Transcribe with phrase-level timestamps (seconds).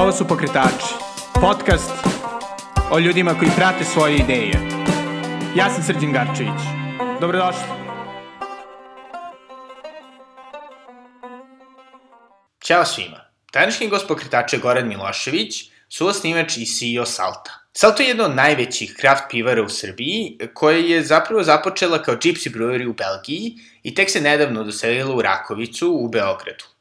[0.00, 0.94] Ovo su Pokretači,
[1.40, 1.90] podcast
[2.90, 4.52] o ljudima koji prate svoje ideje.
[5.56, 6.60] Ja sam Srđan Garčević.
[7.20, 7.62] Dobrodošli.
[12.64, 13.20] Ćao svima.
[13.52, 17.50] Današnji gost pokretača je Goran Milošević, suosnivač i CEO Salta.
[17.72, 22.56] Salto je jedna od najvećih kraft pivara u Srbiji, koja je zapravo započela kao Gypsy
[22.56, 26.79] Brewery u Belgiji i tek se nedavno doselila u Rakovicu u Beogradu.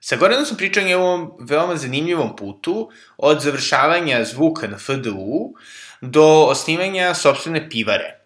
[0.00, 5.54] Sa Goranom sam pričao o ovom veoma zanimljivom putu, od završavanja zvuka na FDU
[6.00, 8.18] do osnivanja sobstvene pivare.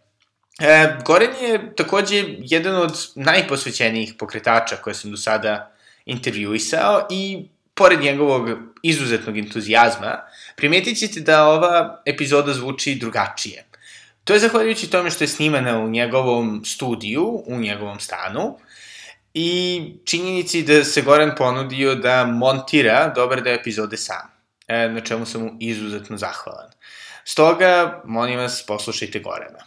[0.61, 5.73] E, Goran je takođe jedan od najposvećenijih pokretača koje sam do sada
[6.05, 8.49] intervjuisao i pored njegovog
[8.83, 10.19] izuzetnog entuzijazma,
[10.57, 13.65] primetit ćete da ova epizoda zvuči drugačije.
[14.25, 18.59] To je zahvaljujući tome što je snimana u njegovom studiju, u njegovom stanu,
[19.35, 24.31] i činjenici da se Goran ponudio da montira dobar deo epizode sam,
[24.67, 26.71] e, na čemu sam mu izuzetno zahvalan.
[27.25, 29.59] Stoga, molim vas, poslušajte Gorana.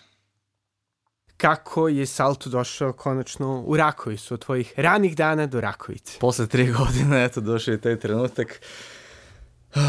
[1.37, 6.19] Kako je Salto došao konačno u Rakovicu, od tvojih ranih dana do Rakovice?
[6.19, 8.61] Posle tri godine, eto, došao je taj trenutak.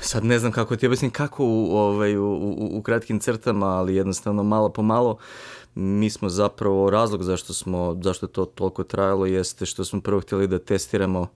[0.00, 3.96] Sad ne znam kako ti objasnim kako u, ovaj, u, u, u kratkim crtama, ali
[3.96, 5.18] jednostavno malo po malo
[5.74, 10.48] mi smo zapravo, razlog zašto smo, zašto to toliko trajalo jeste što smo prvo htjeli
[10.48, 11.26] da testiramo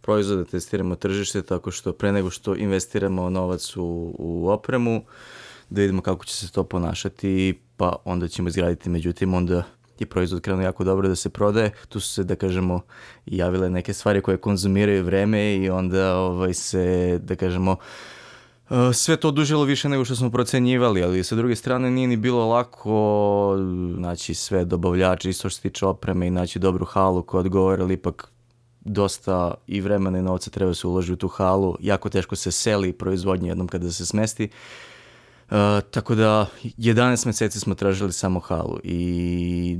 [0.00, 5.04] proizvode, testiramo tržište, tako što pre nego što investiramo novac u, u opremu,
[5.70, 9.62] da vidimo kako će se to ponašati, pa onda ćemo izgraditi, međutim onda
[9.98, 11.72] je proizvod krenuo jako dobro da se prodaje.
[11.88, 12.80] Tu su se, da kažemo,
[13.26, 17.76] javile neke stvari koje konzumiraju vreme i onda ovaj, se, da kažemo,
[18.94, 22.48] sve to odužilo više nego što smo procenjivali, ali sa druge strane nije ni bilo
[22.48, 23.56] lako
[23.96, 27.94] znači sve dobavljače, isto što se tiče opreme i naći dobru halu koja odgovara, ali
[27.94, 28.30] ipak
[28.80, 32.92] dosta i vremena i novca treba se uloži u tu halu, jako teško se seli
[32.92, 34.44] proizvodnje jednom kada se smesti.
[34.44, 34.97] Uh,
[35.90, 39.78] tako da 11 meseci smo tražili samo halu i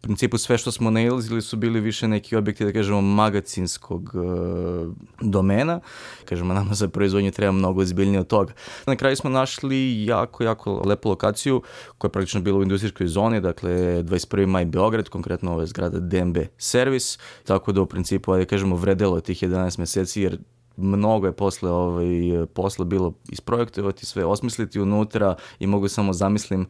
[0.00, 4.94] u principu sve što smo nailazili su bili više neki objekti, da kažemo, magacinskog uh,
[5.20, 5.80] domena.
[6.24, 8.52] Kažemo, nama za proizvodnju treba mnogo zbiljnije od toga.
[8.86, 11.62] Na kraju smo našli jako, jako lepu lokaciju
[11.98, 14.46] koja je praktično bila u industrijskoj zoni, dakle 21.
[14.46, 19.42] maj Beograd, konkretno ova zgrada DMB Service, tako da u principu, da kažemo, vredelo tih
[19.42, 20.38] 11 meseci jer
[20.76, 22.06] mnogo je posle ovaj,
[22.54, 26.66] posla bilo isprojektovati sve, osmisliti unutra i mogu samo zamislim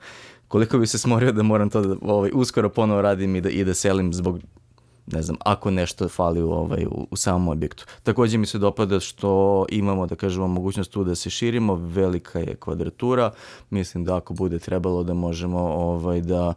[0.48, 3.64] koliko bi se smorio da moram to da, ovaj, uskoro ponovo radim i da, i
[3.64, 4.40] da selim zbog
[5.06, 7.86] ne znam, ako nešto fali u, ovaj, u, u samom objektu.
[8.02, 12.56] Takođe mi se dopada što imamo, da kažemo, mogućnost tu da se širimo, velika je
[12.56, 13.30] kvadratura,
[13.70, 16.54] mislim da ako bude trebalo da možemo ovaj, da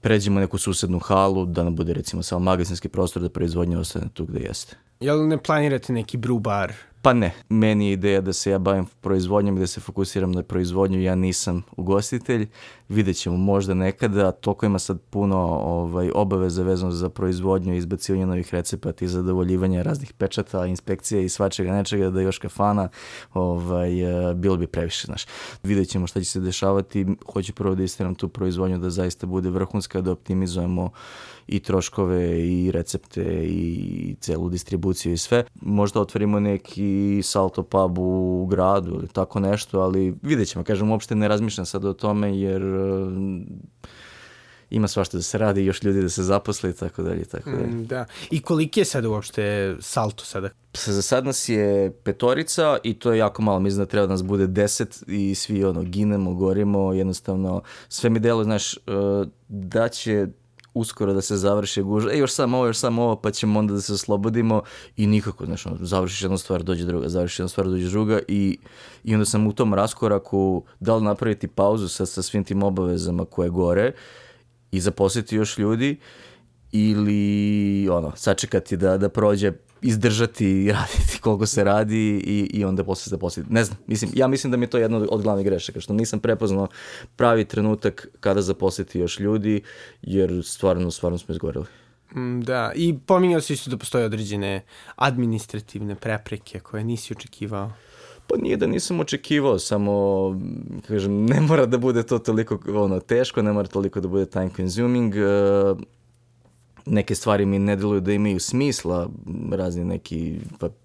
[0.00, 4.24] pređemo neku susednu halu, da nam bude recimo samo magazinski prostor da proizvodnja ostane tu
[4.24, 4.76] gde jeste.
[5.04, 6.72] Jel ne planirate neki brew bar
[7.04, 10.42] Pa ne, meni je ideja da se ja bavim proizvodnjom i da se fokusiram na
[10.42, 12.46] proizvodnju, ja nisam ugostitelj,
[12.88, 18.54] vidjet ćemo možda nekada, toliko ima sad puno ovaj, obaveza vezano za proizvodnju izbacivanje novih
[18.54, 22.88] recepata i zadovoljivanje raznih pečata, inspekcija i svačega nečega da još kafana,
[23.34, 25.26] ovaj, eh, bilo bi previše, znaš.
[25.62, 29.50] Vidjet ćemo šta će se dešavati, hoću prvo da istiram tu proizvodnju da zaista bude
[29.50, 30.90] vrhunska, da optimizujemo
[31.46, 35.44] i troškove i recepte i celu distribuciju i sve.
[35.54, 41.14] Možda otvorimo neki salto pub u gradu ili tako nešto, ali vidjet ćemo, kažem, uopšte
[41.14, 43.12] ne razmišljam sad o tome jer uh,
[44.70, 47.50] ima svašta da se radi i još ljudi da se zaposle i tako dalje tako
[47.50, 47.66] dalje.
[47.66, 48.06] Mm, da.
[48.30, 50.50] I koliki je sada uopšte salto sada?
[50.74, 54.22] Za sad nas je petorica i to je jako malo, mislim da treba da nas
[54.22, 58.82] bude deset i svi ono ginemo, gorimo, jednostavno sve mi delo, znaš, uh,
[59.48, 60.26] da će
[60.74, 63.74] uskoro da se završi gužva, e još samo ovo, još samo ovo, pa ćemo onda
[63.74, 64.62] da se oslobodimo
[64.96, 68.58] i nikako, znaš, završiš jednu stvar, dođe druga, završiš jednu stvar, dođe druga i,
[69.04, 73.24] i onda sam u tom raskoraku da li napraviti pauzu sa, sa svim tim obavezama
[73.24, 73.92] koje gore
[74.70, 75.96] i zaposliti još ljudi
[76.72, 79.52] ili ono, sačekati da, da prođe
[79.84, 83.52] izdržati i raditi koliko se radi i, i onda posle se zaposliti.
[83.52, 86.20] Ne znam, mislim, ja mislim da mi je to jedno od glavnih grešaka, što nisam
[86.20, 86.68] prepoznao
[87.16, 89.62] pravi trenutak kada zaposliti još ljudi,
[90.02, 91.66] jer stvarno, stvarno smo izgoreli.
[92.16, 94.62] Mm, da, i pominjao si isto da postoje određene
[94.96, 97.72] administrativne prepreke koje nisi očekivao.
[98.26, 99.92] Pa nije da nisam očekivao, samo,
[100.88, 104.50] kažem, ne mora da bude to toliko ono, teško, ne mora toliko da bude time
[104.56, 105.14] consuming.
[105.14, 105.78] Uh,
[106.86, 109.08] neke stvari mi ne deluju da imaju smisla,
[109.52, 110.38] razni neki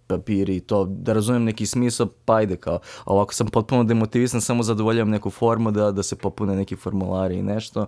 [0.07, 4.63] papiri i to, da razumem neki smisao, pa ajde kao, ovako sam potpuno demotivisan, samo
[4.63, 7.85] zadovoljam neku formu da, da se popune neki formulari i nešto.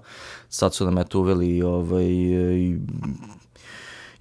[0.50, 2.78] Sad su nam eto uveli ovaj, i,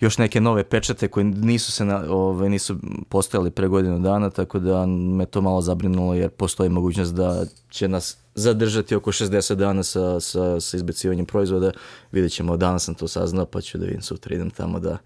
[0.01, 2.77] još neke nove pečate koje nisu se na, ove, nisu
[3.09, 7.89] postojali pre godinu dana, tako da me to malo zabrinulo jer postoji mogućnost da će
[7.89, 11.73] nas zadržati oko 60 dana sa, sa, sa izbacivanjem proizvoda.
[12.13, 14.99] Vidjet ćemo, danas sam to saznao, pa ću da vidim sutra, idem tamo da,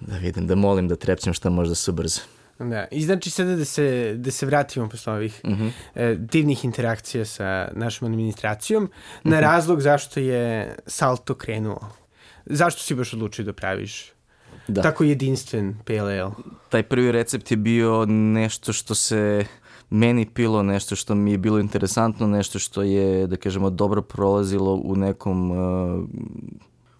[0.00, 2.20] da vidim, da molim da trepćem šta možda se ubrza.
[2.58, 5.70] Da, i znači sada da se, da se vratimo posle ovih mm -hmm.
[5.94, 9.30] e, divnih interakcija sa našom administracijom mm -hmm.
[9.30, 11.90] na razlog zašto je Salto krenuo.
[12.46, 14.13] Zašto si baš odlučio da praviš
[14.68, 14.82] da.
[14.82, 16.30] tako jedinstven PLL?
[16.68, 19.46] Taj prvi recept je bio nešto što se
[19.90, 24.74] meni pilo, nešto što mi je bilo interesantno, nešto što je, da kažemo, dobro prolazilo
[24.74, 26.04] u nekom uh,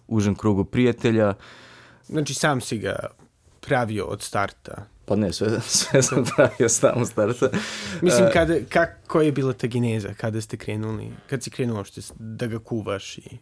[0.07, 1.33] užem krugu prijatelja.
[2.07, 2.95] Znači sam si ga
[3.61, 4.85] pravio od starta?
[5.05, 7.49] Pa ne, sve, sve sam pravio sam starta.
[8.01, 12.47] Mislim, kada, kako je bila ta geneza, kada ste krenuli, kad si krenuo što da
[12.47, 13.37] ga kuvaš i...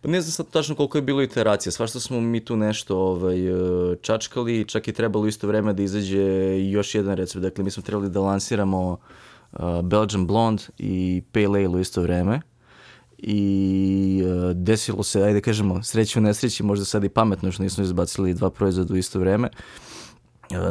[0.00, 3.48] Pa ne znam sad tačno koliko je bilo iteracija, svašta smo mi tu nešto ovaj,
[3.48, 7.82] e, čačkali, čak i trebalo isto vreme da izađe još jedan recept, dakle mi smo
[7.82, 8.90] trebali da lansiramo
[9.52, 12.40] uh, Belgian Blonde i Pale Ale u isto vreme.
[13.18, 17.84] I uh, desilo se, ajde kažemo, sreći u nesreći, možda sad i pametno što nismo
[17.84, 19.87] izbacili dva proizvoda u isto vreme, uh,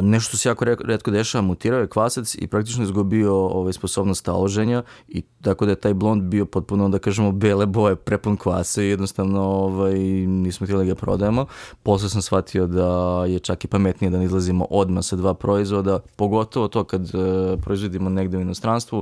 [0.02, 5.22] nešto se jako redko dešava, mutirao je kvasac i praktično izgubio ovaj, sposobnost taloženja i
[5.42, 9.42] tako da je taj blond bio potpuno, da kažemo, bele boje, prepun kvasa i jednostavno
[9.42, 9.94] ovaj,
[10.26, 11.46] nismo htjeli da ga prodajemo.
[11.82, 15.98] Posle sam shvatio da je čak i pametnije da ne izlazimo odmah sa dva proizvoda,
[16.16, 18.98] pogotovo to kad uh, proizvodimo negde u inostranstvu,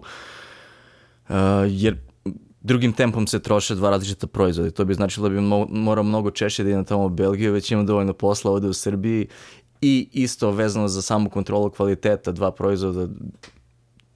[1.28, 1.34] uh,
[1.68, 1.96] jer
[2.60, 4.70] drugim tempom se troše dva različita proizvoda.
[4.70, 5.40] To bi značilo da bi
[5.70, 9.26] morao mnogo češće da idem tamo u Belgiju, već imam dovoljno posla ovde u Srbiji
[9.80, 13.08] i isto vezano za samu kontrolu kvaliteta dva proizvoda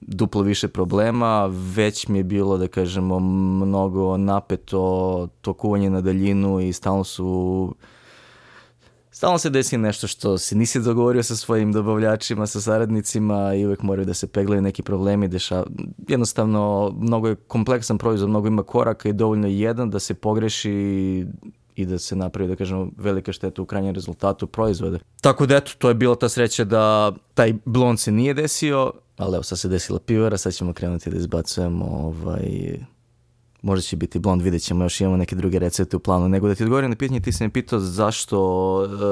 [0.01, 3.19] duplo više problema, već mi je bilo, da kažemo,
[3.65, 7.75] mnogo napeto to kuvanje na daljinu i stalno su
[9.11, 13.81] stalno se desi nešto što se nisi dogovorio sa svojim dobavljačima, sa saradnicima i uvek
[13.81, 15.63] moraju da se peglaju neki problemi, deša...
[16.07, 21.25] jednostavno mnogo je kompleksan proizvod, mnogo ima koraka i dovoljno jedan da se pogreši
[21.81, 24.99] i da se napravi, da kažemo, velika šteta u krajnjem rezultatu proizvoda.
[25.21, 29.35] Tako da eto, to je bila ta sreća da taj blond se nije desio, ali
[29.35, 32.77] evo sad se desila pivara, sad ćemo krenuti da izbacujemo ovaj,
[33.61, 36.29] možda će biti blond, vidjet ćemo, još imamo neke druge recepte u planu.
[36.29, 38.39] Nego da ti odgovorim na pitanje, ti se me pitao zašto...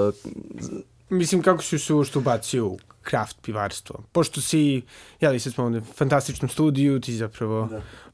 [0.09, 0.79] Uh,
[1.09, 4.03] Mislim, kako si se ušto ubacio u kraft pivarstvo?
[4.11, 4.81] Pošto si,
[5.21, 7.69] jeli, sad smo ovde u fantastičnom studiju, ti zapravo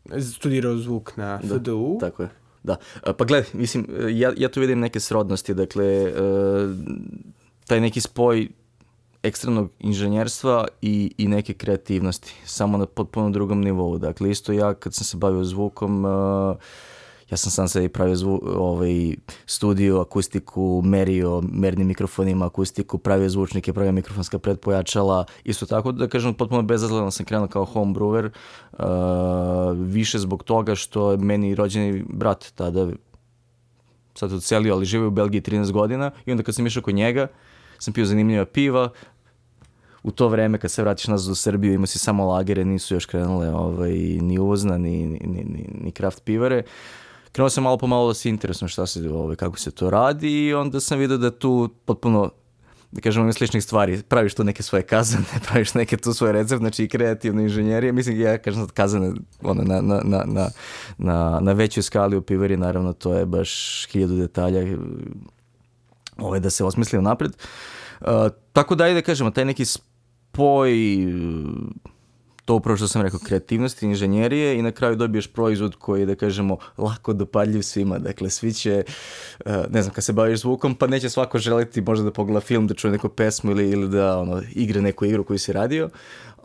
[0.06, 0.22] da.
[0.22, 1.98] studirao zvuk na da, FDU.
[2.00, 2.30] Tako je.
[2.66, 2.76] Da,
[3.06, 6.12] e, pa gledaj, mislim, e, ja, ja tu vidim neke srodnosti, dakle, e,
[7.68, 8.48] taj neki spoj
[9.24, 13.98] ekstremnog inženjerstva i, i neke kreativnosti, samo na potpuno drugom nivou.
[13.98, 16.56] Dakle, isto ja kad sam se bavio zvukom, uh,
[17.30, 23.74] ja sam sam sebi pravio zvu, ovaj, studio, akustiku, merio mernim mikrofonima, akustiku, pravio zvučnike,
[23.74, 28.30] pravio mikrofonska predpojačala, isto tako da kažem potpuno bezazleno sam krenuo kao home brewer,
[28.72, 32.88] uh, više zbog toga što je meni rođeni brat tada
[34.14, 37.28] sad odselio, ali živio u Belgiji 13 godina i onda kad sam išao kod njega,
[37.80, 38.90] sam pio zanimljiva piva,
[40.04, 43.06] u to vreme kad se vratiš nazad u Srbiju imao si samo lagere, nisu još
[43.06, 46.58] krenule ovaj, ni uvozna, ni, ni, ni, ni kraft pivare.
[46.58, 47.05] Uh,
[47.36, 50.46] krenuo sam malo po malo da se interesujem šta se, ovaj, kako se to radi
[50.46, 52.32] i onda sam vidio da tu potpuno
[52.92, 56.84] da kažemo sličnih stvari, praviš tu neke svoje kazane, praviš neke tu svoje recept, znači
[56.84, 59.12] i kreativne inženjerije, mislim ja kažem sad kazane
[59.44, 60.50] ono, na, na, na, na,
[60.98, 64.78] na, na većoj skali u pivari, naravno to je baš hiljadu detalja
[66.18, 67.32] ovaj, da se osmisli napred.
[68.02, 68.08] Uh,
[68.54, 70.72] tako da, ajde da kažemo, taj neki spoj
[72.46, 76.16] to upravo što sam rekao, kreativnosti, inženjerije i na kraju dobiješ proizvod koji je, da
[76.16, 78.00] kažemo, lako dopadljiv svima.
[78.00, 78.84] Dakle, svi će,
[79.46, 82.68] eh, ne znam, kad se baviš zvukom, pa neće svako želiti možda da pogleda film,
[82.68, 85.90] da čuje neku pesmu ili, ili da ono, igre neku igru koju si radio,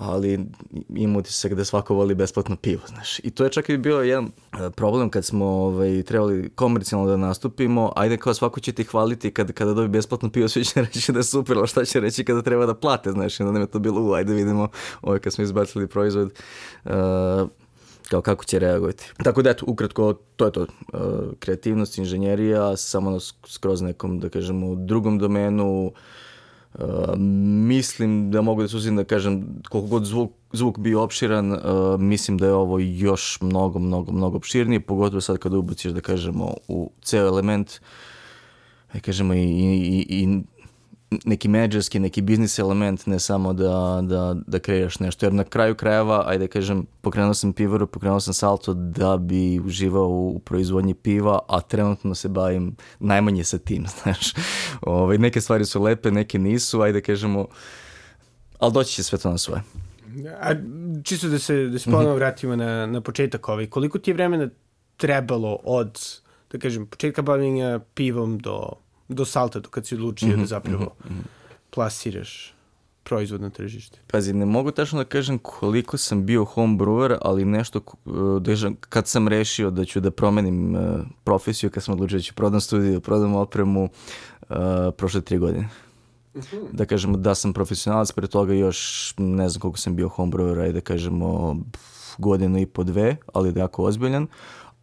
[0.00, 0.46] ali
[0.88, 3.18] ima utisak da svako voli besplatno pivo, znaš.
[3.18, 7.16] I to je čak i bio jedan e, problem kad smo ovaj, trebali komercijalno da
[7.16, 11.12] nastupimo, ajde kao svako će ti hvaliti kad, kada dobi besplatno pivo, svi će reći
[11.12, 13.62] da je super, ali šta će reći kada treba da plate, znaš, i onda nam
[13.62, 14.68] je to bilo, u, ajde vidimo,
[15.02, 16.32] ovaj, kad smo izbacili proizvod,
[16.84, 16.90] uh,
[18.08, 19.12] kao kako će reagovati.
[19.24, 20.60] Tako da eto, ukratko, to je to.
[20.60, 21.00] Uh,
[21.38, 25.92] kreativnost, inženjerija, samo skroz nekom, da kažemo, drugom domenu, uh,
[27.66, 31.58] Mislim da mogu da suzim da kažem koliko god zvuk, zvuk bio opširan, uh,
[31.98, 36.54] mislim da je ovo još mnogo, mnogo, mnogo opširnije, pogotovo sad kada ubaciš da kažemo
[36.68, 37.80] u ceo element,
[38.92, 40.42] da kažemo i, i, i
[41.10, 45.26] neki menadžerski, neki biznis element, ne samo da, da, da kreiraš nešto.
[45.26, 50.08] Jer na kraju krajeva, ajde kažem, pokrenuo sam pivaru, pokrenuo sam salto da bi uživao
[50.08, 54.34] u proizvodnji piva, a trenutno se bavim najmanje sa tim, znaš.
[54.82, 57.46] Ove, ovaj, neke stvari su lepe, neke nisu, ajde kažemo,
[58.58, 59.62] ali doći će sve to na svoje.
[60.40, 60.54] A
[61.04, 64.48] čisto da se, da se ponovno vratimo na, na početak ovaj, koliko ti je vremena
[64.96, 65.98] trebalo od,
[66.52, 68.72] da kažem, početka bavljenja pivom do
[69.14, 71.22] do salta, do kad si odlučio mm -hmm, da zapravo mm -hmm.
[71.70, 72.54] plasiraš
[73.02, 73.98] proizvod na tržište?
[74.06, 77.80] Pazi, ne mogu tačno da kažem koliko sam bio home brewer, ali nešto
[78.40, 80.80] da kad sam rešio da ću da promenim uh,
[81.24, 84.56] profesiju, kad sam odlučio da ću prodam studiju, da prodam opremu, uh,
[84.96, 85.68] prošle tri godine.
[86.34, 86.66] -hmm.
[86.72, 90.60] Da kažemo da sam profesionalac, pre toga još ne znam koliko sam bio home brewer,
[90.60, 91.56] ajde da kažemo
[92.18, 94.26] godinu i po dve, ali da jako ozbiljan.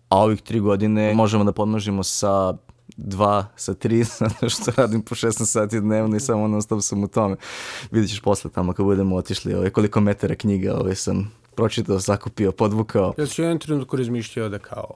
[0.10, 2.58] A ovih tri godine možemo da podnožimo sa
[2.98, 7.04] dva sa tri, zato što radim po 16 sati dnevno i samo non stop sam
[7.04, 7.36] u tome.
[7.92, 12.52] Vidjet ćeš posle tamo kad budemo otišli ovaj, koliko metara knjiga ovaj, sam pročitao, zakupio,
[12.52, 13.14] podvukao.
[13.18, 14.96] Ja si u jednom trenutku razmišljao da kao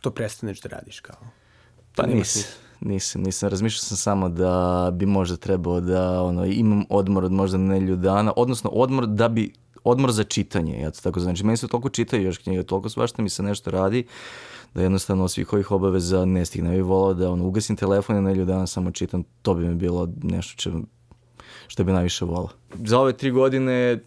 [0.00, 1.16] to prestaneš da radiš kao?
[1.96, 2.42] Pa nisam,
[2.80, 3.48] nisam, nisam.
[3.48, 8.32] Razmišljao sam samo da bi možda trebao da ono, imam odmor od možda nelju dana,
[8.36, 9.52] odnosno odmor da bi
[9.84, 11.44] odmor za čitanje, ja to tako znači.
[11.44, 14.06] Meni se toliko čitaju još knjige, toliko svašta mi se nešto radi,
[14.74, 16.70] da jednostavno svih ovih obaveza ne stigne.
[16.70, 19.68] Ja bih volao da ono, ugasim telefon i na nedelju dana samo čitam, to bi
[19.68, 20.70] mi bilo nešto če,
[21.66, 22.48] što bi najviše volao.
[22.84, 24.00] Za ove tri godine,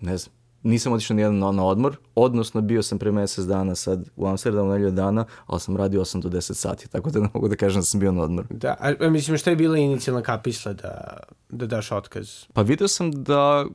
[0.00, 4.08] ne znam, nisam otišao nijedan na, na odmor, odnosno bio sam pre mesec dana sad
[4.16, 7.48] u Amsterdamu nedelju dana, ali sam radio 8 do 10 sati, tako da ne mogu
[7.48, 8.46] da kažem da sam bio na odmor.
[8.50, 11.16] Da, a mislim šta je bila inicijalna kapisla da,
[11.48, 12.44] da daš otkaz?
[12.52, 13.66] Pa video sam da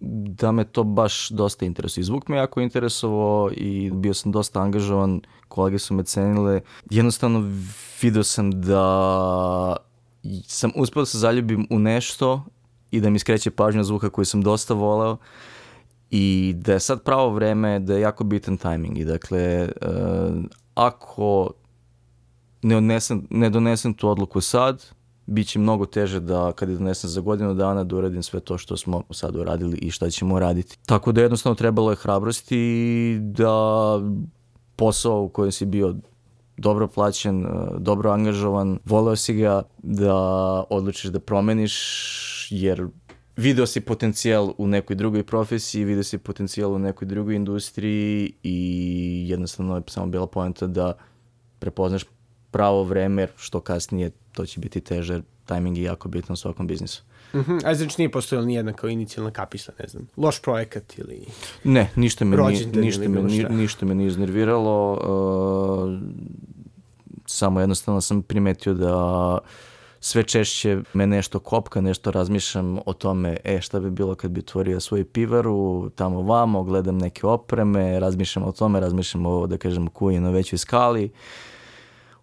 [0.00, 2.04] da me to baš dosta interesuje.
[2.04, 6.60] Zvuk me jako interesovao i bio sam dosta angažovan, kolege su me cenile.
[6.90, 7.50] Jednostavno
[8.02, 9.76] video sam da
[10.46, 12.44] sam uspio da se zaljubim u nešto
[12.90, 15.16] i da mi skreće pažnja zvuka koji sam dosta voleo
[16.10, 21.50] i da je sad pravo vreme, da je jako bitan tajming i dakle, uh, ako
[22.62, 24.84] ne, odnesem, ne donesem tu odluku sad,
[25.30, 28.58] bit će mnogo teže da kad je donesem za godinu dana da uradim sve to
[28.58, 30.78] što smo sad uradili i šta ćemo raditi.
[30.86, 33.54] Tako da jednostavno trebalo je hrabrosti da
[34.76, 35.94] posao u kojem si bio
[36.56, 37.46] dobro plaćen,
[37.78, 40.14] dobro angažovan, voleo si ga da
[40.70, 42.86] odlučiš da promeniš jer
[43.36, 49.24] video si potencijal u nekoj drugoj profesiji, video si potencijal u nekoj drugoj industriji i
[49.28, 50.92] jednostavno je samo bila poenta da
[51.58, 52.04] prepoznaš
[52.50, 57.02] pravo vreme, što kasnije to će biti teže, tajming je jako bitan u svakom biznisu.
[57.34, 57.60] Mm -hmm.
[57.64, 61.24] A znači nije postojala nijedna kao inicijalna kapisla, ne znam, loš projekat ili
[61.64, 65.98] Ne, ništa me, nije, ništa, me, ni, ništa me nije iznerviralo, uh,
[67.26, 69.38] samo jednostavno sam primetio da
[70.00, 74.40] sve češće me nešto kopka, nešto razmišljam o tome, e, šta bi bilo kad bi
[74.40, 79.86] otvorio svoju pivaru, tamo vamo, gledam neke opreme, razmišljam o tome, razmišljam o, da kažem,
[79.86, 81.04] kuji na većoj skali.
[81.04, 81.10] Uh,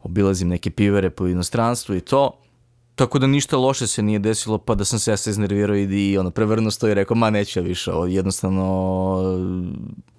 [0.07, 2.31] obilazim neke pivere po inostranstvu i to.
[2.95, 6.11] Tako da ništa loše se nije desilo, pa da sam se ja se iznervirao i,
[6.11, 8.63] i ono, prevrno stoji i rekao, ma neću ja više, ovo jednostavno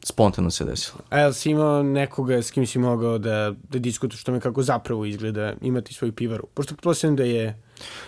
[0.05, 0.99] spontano se desilo.
[1.11, 5.05] A jel si imao nekoga s kim si mogao da, da diskutuješ tome kako zapravo
[5.05, 6.47] izgleda imati svoju pivaru?
[6.55, 7.63] Pošto pretpostavljam da je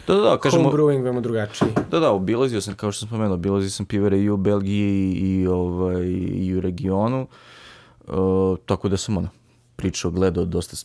[0.07, 1.69] da, da, da, kažemo, home brewing veoma drugačiji.
[1.91, 5.47] Da, da, obilazio sam, kao što sam spomenuo, obilazio sam pivare i u Belgiji i,
[5.47, 7.27] ovaj, i u regionu,
[8.07, 9.29] uh, tako da sam ono,
[9.77, 10.77] pričao, gledao dosta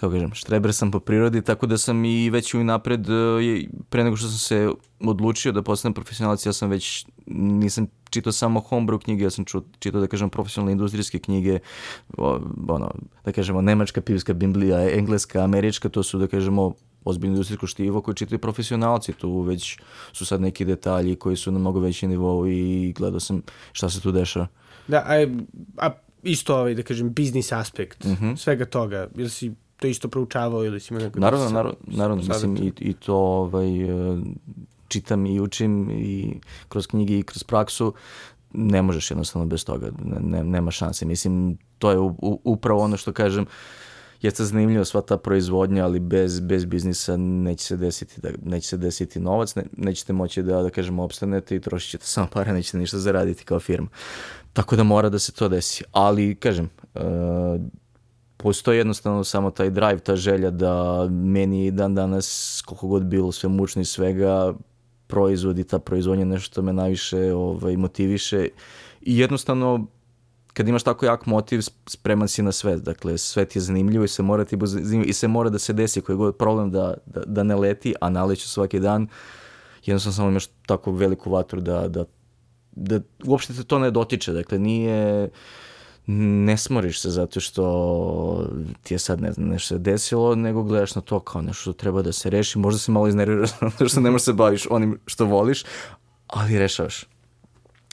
[0.00, 4.04] kako kažem, štreber sam po prirodi, tako da sam i već i napred, e, pre
[4.04, 9.04] nego što sam se odlučio da postanem profesionalac, ja sam već, nisam čitao samo homebrew
[9.04, 9.44] knjige, ja sam
[9.78, 11.58] čitao, da kažem, profesionalne industrijske knjige,
[12.68, 12.90] ono,
[13.24, 18.14] da kažemo, nemačka pivska biblija, engleska, američka, to su, da kažemo, ozbiljno industrijsko štivo koje
[18.14, 19.78] čitaju profesionalci, tu već
[20.12, 23.42] su sad neki detalji koji su na mnogo veći nivou i gledao sam
[23.72, 24.46] šta se tu dešava.
[24.88, 25.26] Da, a,
[25.76, 25.90] a
[26.22, 28.36] isto ovaj, da kažem, biznis aspekt mm -hmm.
[28.36, 31.20] svega toga, ili si to isto proučavao ili si ima neko...
[31.20, 34.20] Naravno, da naravno, naravno mislim i, i to ovaj, e,
[34.88, 37.94] čitam i učim i kroz knjige i kroz praksu,
[38.52, 41.06] ne možeš jednostavno bez toga, ne, nema šanse.
[41.06, 43.46] Mislim, to je u, u, upravo ono što kažem,
[44.22, 48.76] jeste zanimljivo sva ta proizvodnja, ali bez, bez biznisa neće se desiti, da, neće se
[48.76, 52.78] desiti novac, ne, nećete moći da, da kažemo, opstanete i trošit ćete samo pare, nećete
[52.78, 53.88] ništa zaraditi kao firma.
[54.52, 55.84] Tako da mora da se to desi.
[55.92, 57.00] Ali, kažem, uh,
[58.42, 63.48] postoji jednostavno samo taj drive, ta želja da meni dan danas, koliko god bilo sve
[63.48, 64.54] mučno i svega,
[65.06, 68.48] proizvod i ta proizvodnja nešto me najviše ovaj, motiviše
[69.00, 69.86] i jednostavno
[70.52, 72.76] kad imaš tako jak motiv, spreman si na sve.
[72.76, 75.72] Dakle, sve ti je zanimljivo i se mora ti zanimljivo i se mora da se
[75.72, 79.08] desi koji god problem da, da, da ne leti, a naleće svaki dan.
[79.84, 82.04] Jednostavno samo imaš tako veliku vatru da, da,
[82.72, 84.32] da uopšte te to ne dotiče.
[84.32, 85.30] Dakle, nije
[86.18, 88.48] ne smoriš se zato što
[88.82, 91.72] ti je sad ne znam, nešto se desilo, nego gledaš na to kao nešto što
[91.72, 92.58] treba da se reši.
[92.58, 95.64] Možda se malo iznerviraš zato što ne možeš se baviš onim što voliš,
[96.26, 97.04] ali rešavaš.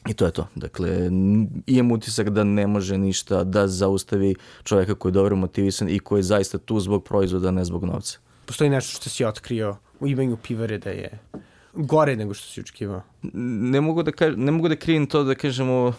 [0.10, 0.48] I to je to.
[0.56, 1.10] Dakle,
[1.68, 6.20] imam utisak da ne može ništa da zaustavi čovjeka koji je dobro motivisan i koji
[6.20, 8.20] je zaista tu zbog proizvoda, ne zbog novca.
[8.46, 11.20] Postoji nešto što si otkrio u imanju pivare da je
[11.74, 13.02] gore nego što si očekivao?
[13.72, 15.94] Ne mogu da, kaž, ne mogu da krijem to da kažemo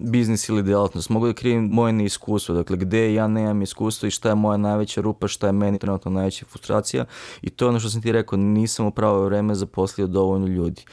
[0.00, 1.08] biznis ili delatnost.
[1.10, 5.00] Mogu da krijem moje neiskustvo, dakle gde ja nemam iskustvo i šta je moja najveća
[5.00, 7.04] rupa, šta je meni trenutno najveća frustracija
[7.42, 10.84] i to je ono što sam ti rekao, nisam u pravo vreme zaposlio dovoljno ljudi.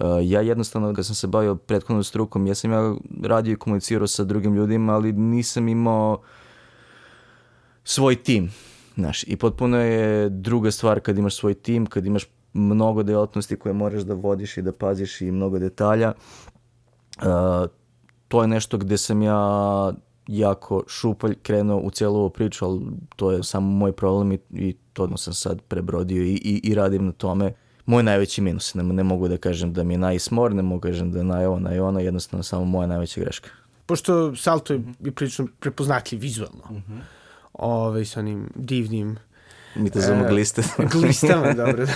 [0.00, 4.06] Uh, ja jednostavno, kad sam se bavio prethodnom strukom, ja sam ja radio i komunicirao
[4.06, 6.22] sa drugim ljudima, ali nisam imao
[7.84, 8.50] svoj tim.
[8.94, 13.72] Znaš, i potpuno je druga stvar kad imaš svoj tim, kad imaš mnogo delatnosti koje
[13.72, 16.12] moraš da vodiš i da paziš i mnogo detalja.
[17.18, 17.24] Uh,
[18.34, 19.92] to je nešto gde sam ja
[20.26, 22.80] jako šupalj krenuo u cijelu ovu priču, ali
[23.16, 27.06] to je samo moj problem i, i to sam sad prebrodio i, i, i radim
[27.06, 27.52] na tome.
[27.86, 30.92] Moj najveći minus, ne, ne mogu da kažem da mi je najsmor, ne mogu da
[30.92, 33.50] kažem da je naj ovo, naj ono, jednostavno samo moja najveća greška.
[33.86, 37.00] Pošto Salto je prilično prepoznatljiv vizualno, mm -hmm.
[37.52, 39.16] ove, ovaj, sa onim divnim
[39.74, 40.62] Mi to zovemo e, gliste.
[40.92, 41.86] glistama, dobro.
[41.86, 41.92] Da.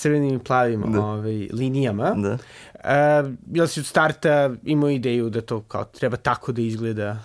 [0.00, 1.00] Crvenim i plavim da.
[1.00, 2.10] ovaj, linijama.
[2.10, 2.32] Da.
[2.32, 7.18] Uh, jel si od starta imao ideju da to kao treba tako da izgleda?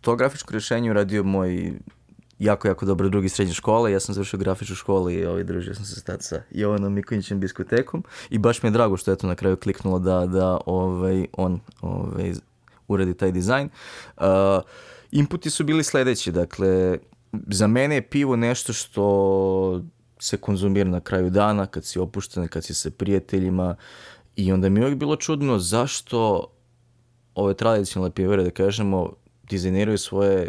[0.00, 1.72] To grafičko rješenje uradio moj
[2.38, 3.92] jako, jako dobro drugi srednje škole.
[3.92, 8.04] Ja sam završio grafičku školu i ovaj, družio sam se sad sa Jovanom Mikonjićem biskotekom
[8.30, 11.60] i baš mi je drago što je to na kraju kliknulo da, da ovaj, on
[11.80, 12.32] ovaj,
[12.88, 13.68] uradi taj dizajn.
[14.16, 14.24] Uh,
[15.10, 16.98] inputi su bili sledeći, dakle,
[17.32, 19.82] za mene je pivo nešto što
[20.20, 23.76] se konzumira na kraju dana, kad si opušten, kad si sa prijateljima
[24.36, 26.46] i onda mi je uvijek bilo čudno zašto
[27.34, 29.12] ove tradicionalne pivare, da kažemo,
[29.50, 30.48] dizajniraju svoje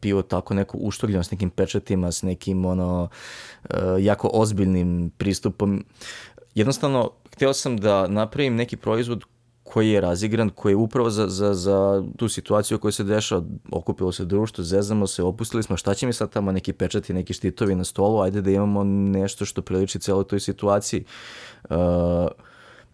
[0.00, 3.08] pivo tako neko uštogljeno s nekim pečatima, s nekim ono
[3.64, 5.84] uh, jako ozbiljnim pristupom.
[6.54, 9.24] Jednostavno, hteo sam da napravim neki proizvod
[9.72, 14.12] koji je razigran, koji je upravo za, za, za tu situaciju koja se dešava, okupilo
[14.12, 17.74] se društvo, zezamo se, opustili smo, šta će mi sad tamo neki pečati, neki štitovi
[17.74, 21.04] na stolu, ajde da imamo nešto što priliči celoj toj situaciji.
[21.64, 21.76] Uh,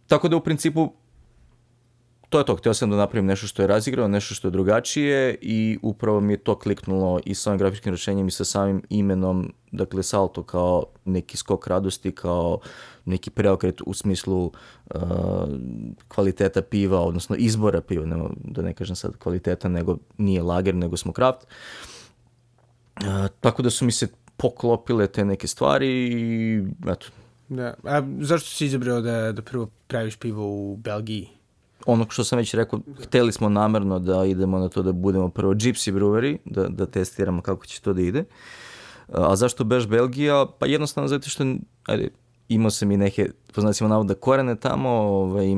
[0.06, 0.92] tako da u principu
[2.28, 5.38] to je to, htio sam da napravim nešto što je razigrano, nešto što je drugačije
[5.40, 9.52] i upravo mi je to kliknulo i sa ovim grafičkim rešenjem i sa samim imenom,
[9.72, 12.58] dakle Salto kao neki skok radosti, kao
[13.04, 15.00] neki preokret u smislu uh,
[16.08, 20.96] kvaliteta piva, odnosno izbora piva, ne, da ne kažem sad kvaliteta, nego nije lager, nego
[20.96, 21.46] smo kraft.
[23.00, 27.06] Uh, tako da su mi se poklopile te neke stvari i eto.
[27.48, 27.74] Da.
[27.84, 31.37] A zašto si izabrao da, da prvo praviš pivo u Belgiji?
[31.88, 35.54] Ono što sam već rekao, hteli smo namerno da idemo na to da budemo prvo
[35.54, 38.24] Gypsy Brewery, da, da testiramo kako će to da ide.
[39.08, 40.46] A zašto baš Belgija?
[40.58, 41.44] Pa jednostavno zato što,
[41.86, 42.08] ajde,
[42.48, 45.56] imao sam i neke, poznacimo navoda, korene tamo, ovaj, e,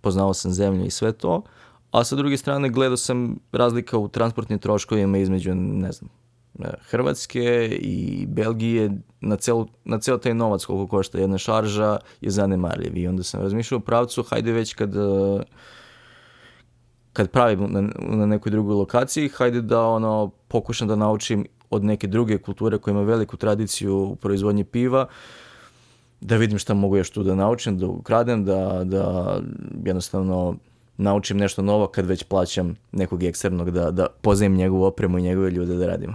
[0.00, 1.42] poznao sam zemlju i sve to,
[1.90, 6.10] a sa druge strane gledao sam razlika u transportnim troškovima između, ne znam,
[6.90, 8.90] Hrvatske i Belgije
[9.20, 13.40] na, cel, na ceo taj novac koliko košta jedna šarža je zanemarljiv i onda sam
[13.40, 14.98] razmišljao u pravcu hajde već kad e,
[17.12, 17.80] kad pravim na,
[18.16, 22.92] na nekoj drugoj lokaciji hajde da ono pokušam da naučim od neke druge kulture koja
[22.92, 25.06] ima veliku tradiciju u proizvodnji piva
[26.20, 29.36] da vidim šta mogu još tu da naučim, da ukradem, da, da
[29.84, 30.56] jednostavno
[30.96, 35.50] naučim nešto novo kad već plaćam nekog eksternog da, da poznajem njegovu opremu i njegove
[35.50, 36.14] ljude da radimo.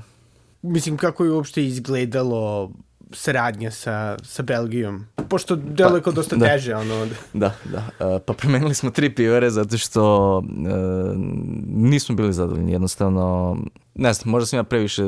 [0.64, 2.72] Mislim, kako je uopšte izgledalo
[3.12, 5.06] saradnja sa, sa Belgijom?
[5.30, 7.08] Pošto deluje pa, kao dosta da, teže, ono...
[7.34, 7.78] Da, da.
[8.16, 10.44] Uh, pa promenili smo tri pivare zato što uh,
[11.68, 12.72] nismo bili zadovoljni.
[12.72, 13.58] Jednostavno,
[13.96, 15.04] ne znam, možda sam ja previše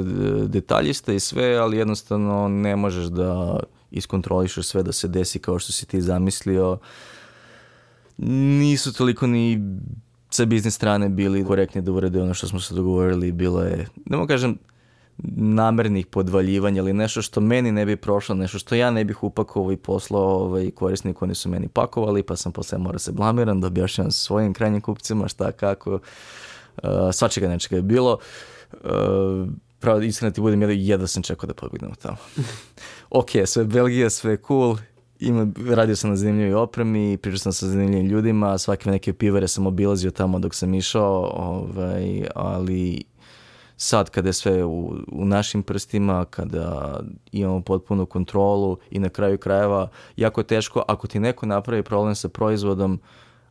[0.48, 3.60] detaljista i sve, ali jednostavno ne možeš da
[3.92, 6.78] iskontrolišeš sve da se desi kao što si ti zamislio.
[8.18, 9.60] Nisu toliko ni
[10.30, 13.32] sa biznis strane bili korektni da urede ono što smo se dogovorili.
[13.32, 14.58] Bilo je, da mogu kažem,
[15.38, 19.72] namernih podvaljivanja ili nešto što meni ne bi prošlo, nešto što ja ne bih upakovao
[19.72, 23.68] i poslao ovaj, korisniku, oni su meni pakovali, pa sam posle morao se blamiram da
[23.68, 26.00] objašnjam svojim krajnjim kupcima šta, kako, uh,
[27.14, 28.18] svačega nečega je bilo.
[28.74, 29.48] Uh,
[29.80, 32.18] pravo istina ti budem, jedva sam čekao da pobegnem tamo.
[33.10, 34.78] ok, sve Belgija, sve cool,
[35.20, 39.68] ima, radio sam na zanimljivoj opremi, pričao sam sa zanimljivim ljudima, svake neke pivare sam
[39.68, 43.04] obilazio tamo dok sam išao, ovaj, ali
[43.78, 47.00] sad kada je sve u, u našim prstima, kada
[47.32, 52.30] imamo potpunu kontrolu i na kraju krajeva jako teško ako ti neko napravi problem sa
[52.30, 53.00] proizvodom,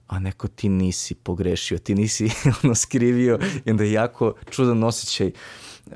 [0.07, 2.31] a neko ti nisi pogrešio, ti nisi
[2.65, 5.31] ono skrivio i onda je jako čudan osjećaj.
[5.87, 5.93] Uh,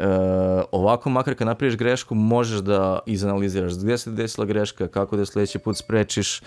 [0.73, 5.59] ovako makar kad napraviš grešku možeš da izanaliziraš gdje se desila greška, kako da sljedeći
[5.59, 6.47] put sprečiš Uh,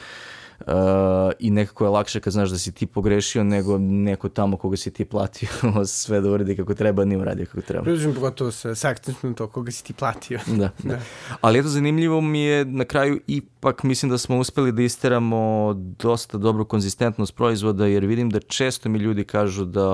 [1.40, 4.92] i nekako je lakše kad znaš da si ti pogrešio nego neko tamo koga si
[4.92, 5.50] ti platio
[5.86, 7.84] sve da uredi kako treba, nije uradio kako treba.
[7.84, 10.40] Prilužim pogotovo sa, sa akcentom to koga si ti platio.
[10.62, 11.00] da, da.
[11.42, 16.38] Ali eto zanimljivo mi je na kraju ipak mislim da smo uspeli da isteramo dosta
[16.38, 19.90] dobru konzistentnost proizvoda jer vidim da često mi ljudi kažu da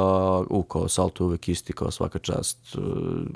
[0.49, 2.83] u kao salto uvek isti kao svaka čast uh,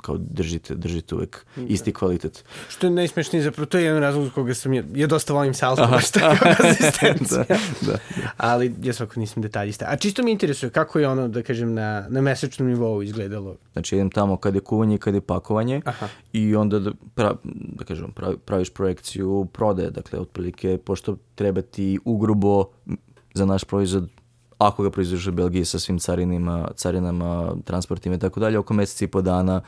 [0.01, 1.61] kao držite, držite uvek da.
[1.67, 2.45] isti kvalitet.
[2.69, 5.87] Što je najsmešnije zapravo to je jedan razlog koga sam ja, ja dosta volim salto
[5.87, 7.57] baš tako konzistentno da, da,
[7.91, 7.97] da.
[8.37, 9.85] Ali ja svako nisam detaljista.
[9.89, 13.55] A čisto mi interesuje kako je ono, da kažem, na, na mesečnom nivou izgledalo?
[13.73, 16.07] Znači idem tamo kad je kuvanje i kad je pakovanje Aha.
[16.33, 17.33] i onda da, pra,
[17.77, 18.13] da kažem,
[18.45, 19.91] praviš projekciju prodaje.
[19.91, 22.65] Dakle, otprilike, pošto treba ti ugrubo
[23.33, 24.09] za naš proizvod
[24.57, 29.05] ako ga proizvodiš u Belgiji sa svim carinima, carinama, transportima i tako dalje, oko meseca
[29.05, 29.61] i po dana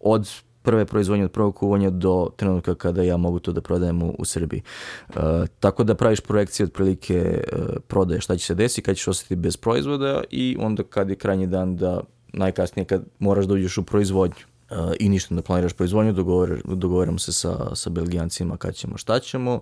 [0.00, 0.30] od
[0.62, 4.24] prve proizvodnje od prvog kuvanja do trenutka kada ja mogu to da prodajem u, u
[4.24, 4.62] Srbiji.
[5.08, 5.14] Uh,
[5.60, 9.56] tako da praviš projekcije otprilike uh, prodaje šta će se desiti, kad ćeš ostati bez
[9.56, 12.00] proizvoda i onda kad je krajnji dan da
[12.32, 17.18] najkasnije kad moraš da uđeš u proizvodnju uh, i ništa da planiraš proizvodnju, dogovor, dogovaramo
[17.18, 19.60] se sa, sa Belgijancima kad ćemo, šta ćemo,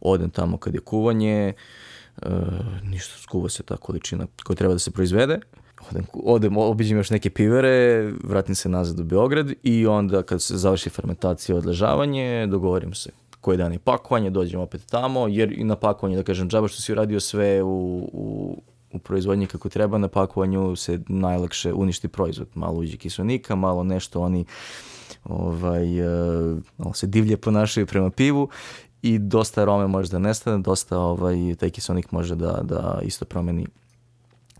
[0.00, 1.52] odem tamo kad je kuvanje,
[2.22, 2.28] uh,
[2.82, 5.40] ništa, skuva se ta količina koja treba da se proizvede,
[5.90, 10.56] odem, odem obiđem još neke pivere, vratim se nazad u Beograd i onda kad se
[10.56, 15.64] završi fermentacija i odležavanje, dogovorim se koji dan je pakovanje, dođem opet tamo, jer i
[15.64, 18.56] na pakovanje, da kažem, džaba što si uradio sve u, u,
[18.92, 22.48] u proizvodnji kako treba, na pakovanju se najlakše uništi proizvod.
[22.54, 24.44] Malo uđe kiselnika, malo nešto oni
[25.24, 26.00] ovaj,
[26.78, 28.48] uh, se divlje ponašaju prema pivu
[29.02, 33.66] i dosta arome može da nestane, dosta ovaj, taj kiselnik može da, da isto promeni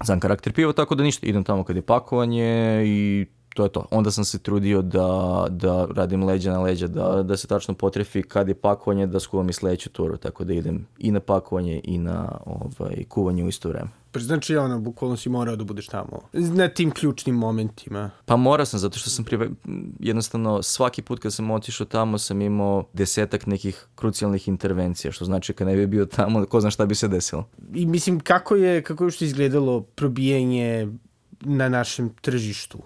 [0.04, 3.26] sam karakter piva, tako da ništa, idem tamo kad je pakovanje i
[3.60, 3.86] to je to.
[3.90, 8.22] Onda sam se trudio da, da radim leđa na leđa, da, da se tačno potrefi
[8.22, 11.98] kad je pakovanje, da skuvam i sledeću turu, tako da idem i na pakovanje i
[11.98, 13.88] na ovaj, kuvanje u isto vreme.
[14.12, 18.10] Pa znači, ono, bukvalno si morao da budeš tamo, na tim ključnim momentima.
[18.24, 19.48] Pa morao sam, zato što sam prive...
[19.98, 25.52] jednostavno svaki put kad sam otišao tamo sam imao desetak nekih krucijalnih intervencija, što znači
[25.52, 27.44] kad ne bi bio tamo, ko zna šta bi se desilo.
[27.74, 30.88] I mislim, kako je, kako je što izgledalo probijanje
[31.40, 32.78] na našem tržištu?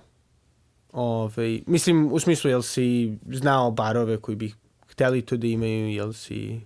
[0.95, 4.53] Ove, mislim, u smislu, jel si znao barove koji bi
[4.89, 6.61] hteli to da imaju, jel si...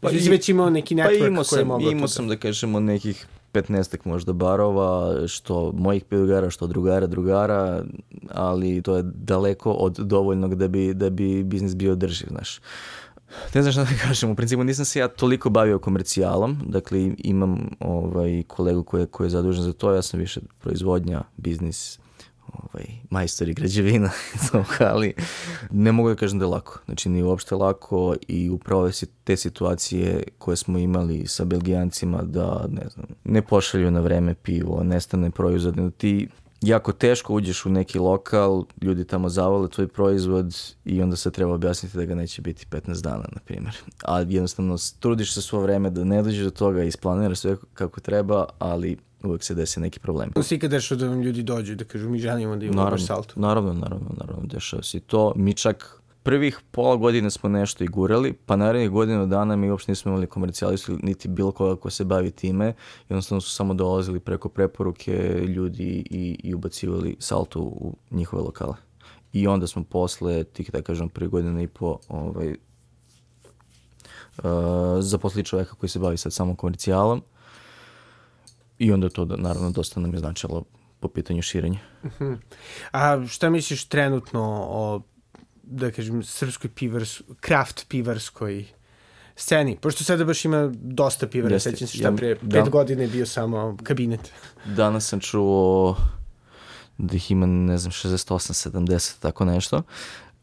[0.00, 2.36] Pa i, već imao neki pa network pa imao sam, koji je Imao sam, da
[2.36, 7.84] kažemo, nekih 15 možda barova, što mojih pivogara, što drugara, drugara,
[8.30, 12.60] ali to je daleko od dovoljnog da bi, da bi biznis bio drživ, znaš.
[13.54, 17.70] Ne znam šta da kažem, u principu nisam se ja toliko bavio komercijalom, dakle imam
[17.80, 21.98] ovaj, kolegu koji je, koji je zadužen za to, ja sam više proizvodnja, biznis,
[22.52, 24.10] ovaj, majstori građevina,
[24.92, 25.14] ali
[25.70, 26.78] ne mogu da kažem da je lako.
[26.84, 28.90] Znači nije uopšte lako i upravo
[29.24, 34.82] te situacije koje smo imali sa belgijancima da ne znam, ne pošalju na vreme pivo,
[34.84, 36.28] nestane proizvod, da ti
[36.60, 41.54] jako teško uđeš u neki lokal, ljudi tamo zavole tvoj proizvod i onda se treba
[41.54, 43.76] objasniti da ga neće biti 15 dana, na primjer.
[44.04, 48.46] A jednostavno trudiš se svo vreme da ne dođeš do toga, isplaniraš sve kako treba,
[48.58, 50.32] ali uvek se desi neki problem.
[50.42, 53.40] Si ikad dešao da vam ljudi dođu da kažu mi želimo da imamo baš salto?
[53.40, 55.32] Naravno, naravno, naravno, dešava se to.
[55.36, 59.92] Mi čak prvih pola godine smo nešto i gurali, pa narednih godinu dana mi uopšte
[59.92, 62.74] nismo imali komercijalistu niti bilo koga ko se bavi time.
[63.08, 68.74] Jednostavno su samo dolazili preko preporuke ljudi i, i ubacivali salto u njihove lokale.
[69.32, 72.50] I onda smo posle tih, da kažem, prvi godina i po ovaj,
[74.38, 74.44] uh,
[75.00, 77.22] zaposlili čoveka koji se bavi sad samo komercijalom
[78.78, 80.64] I onda to, da, naravno, dosta nam je značilo
[81.00, 81.78] po pitanju širenja.
[82.02, 82.24] Uh mhm.
[82.24, 82.38] -huh.
[82.92, 85.00] A šta misliš trenutno o,
[85.62, 88.64] da kažem, srpskoj pivars, kraft pivarskoj
[89.36, 89.76] sceni?
[89.76, 91.70] Pošto sada baš ima dosta pivara, Jeste.
[91.70, 92.62] sećam se šta ja, pre pet da.
[92.62, 94.32] godine je bio samo kabinet.
[94.64, 95.96] Danas sam čuo
[96.98, 99.82] da ih ima, ne znam, 68, 70, tako nešto.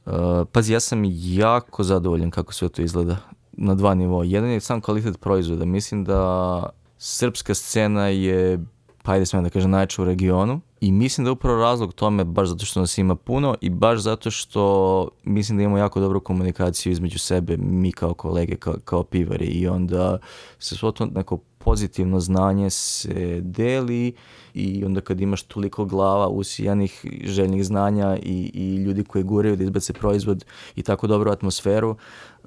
[0.05, 0.13] Uh,
[0.51, 3.17] pazi, ja sam jako zadovoljan kako sve to izgleda
[3.51, 4.25] na dva nivoa.
[4.25, 5.65] Jedan je sam kvalitet proizvoda.
[5.65, 6.69] Mislim da
[7.05, 8.59] srpska scena je,
[9.03, 12.23] pa ajde smem da kažem, najča u regionu I mislim da je upravo razlog tome
[12.23, 16.19] baš zato što nas ima puno i baš zato što mislim da imamo jako dobru
[16.19, 20.17] komunikaciju između sebe, mi kao kolege, kao, kao pivari i onda
[20.59, 24.13] se svo to neko pozitivno znanje se deli
[24.53, 29.63] i onda kad imaš toliko glava usijanih željnih znanja i, i ljudi koji guraju da
[29.63, 31.95] izbace proizvod i tako dobru atmosferu,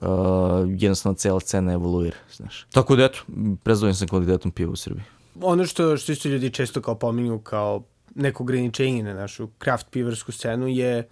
[0.01, 0.09] uh,
[0.79, 2.67] jednostavno cela scena evoluira, znaš.
[2.73, 3.19] Tako da eto,
[3.63, 5.05] prezdojen sam kvalitetom piva u Srbiji.
[5.43, 7.83] Ono što, što isto ljudi često kao pominju kao
[8.15, 11.09] neko ograničenje na našu kraft pivarsku scenu je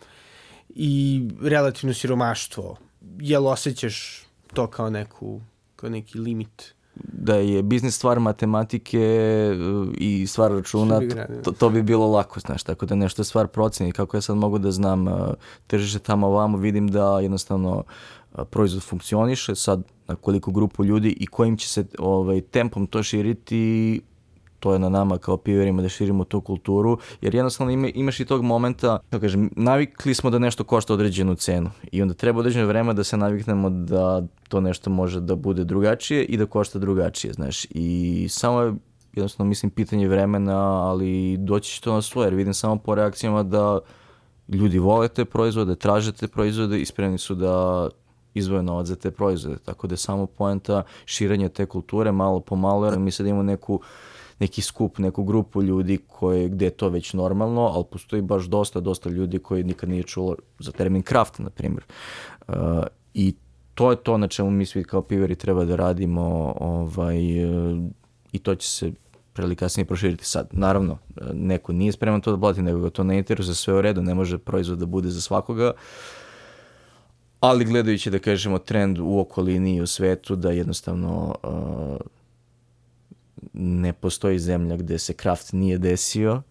[0.68, 2.77] i relativno siromaštvo.
[3.20, 4.22] Jel osjećaš
[4.55, 5.40] to kao neku
[5.77, 6.75] kao neki limit?
[6.94, 9.57] Da je biznis stvar matematike e,
[9.99, 11.01] i stvar računa,
[11.44, 13.92] to, to bi bilo lako, znaš, tako da nešto je stvar proceni.
[13.92, 15.12] Kako ja sad mogu da znam e,
[15.66, 17.85] tržište tamo ovamo, vidim da jednostavno
[18.44, 24.01] proizvod funkcioniše, sad na koliko grupu ljudi i kojim će se ovaj, tempom to širiti,
[24.61, 28.25] to je na nama kao piverima da širimo tu kulturu, jer jednostavno ima, imaš i
[28.25, 32.66] tog momenta, da kažem, navikli smo da nešto košta određenu cenu i onda treba određeno
[32.66, 37.33] vreme da se naviknemo da to nešto može da bude drugačije i da košta drugačije,
[37.33, 38.75] znaš, i samo je
[39.12, 43.42] jednostavno mislim pitanje vremena, ali doći će to na svoje, jer vidim samo po reakcijama
[43.42, 43.79] da
[44.49, 47.88] ljudi vole te proizvode, traže te proizvode i spremni su da
[48.37, 52.57] izvoje novac za te proizvode, tako da je samo poenta širenja te kulture malo po
[52.57, 53.81] malo, jer mi sad imamo neku
[54.38, 58.81] neki skup, neku grupu ljudi koje, gde je to već normalno, ali postoji baš dosta,
[58.81, 61.85] dosta ljudi koji nikad nije čulo za termin kraft, na primjer.
[62.49, 62.55] Uh,
[63.14, 63.35] I
[63.75, 67.79] to je to na čemu mi svi kao piveri treba da radimo ovaj, uh,
[68.33, 68.92] i to će se
[69.33, 70.49] preli kasnije proširiti sad.
[70.53, 70.99] Naravno,
[71.33, 74.14] neko nije spreman to da plati, nego ga to ne interesuje, sve u redu, ne
[74.14, 75.72] može proizvod da bude za svakoga,
[77.40, 82.07] ali gledajući da kažemo trend u okolini i u svetu da jednostavno uh,
[83.53, 86.42] ne postoji zemlja gde se kraft nije desio,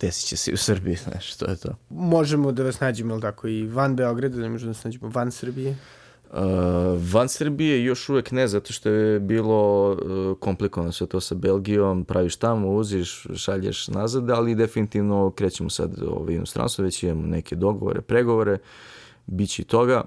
[0.00, 1.74] desit će se u Srbiji, znaš, to je to.
[1.90, 5.32] Možemo da vas nađemo, ili tako, i van Beograda, da možemo da vas nađemo van
[5.32, 5.76] Srbije?
[6.30, 6.40] Uh,
[7.12, 12.04] van Srbije još uvek ne, zato što je bilo uh, komplikovano sve to sa Belgijom,
[12.04, 18.00] praviš tamo, uziš, šalješ nazad, ali definitivno krećemo sad ovaj inostranstvo, već imamo neke dogovore,
[18.00, 18.62] pregovore, bit
[19.48, 20.04] će i toga.